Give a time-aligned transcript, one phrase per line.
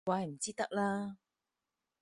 [0.01, 1.15] 唔怪之得啦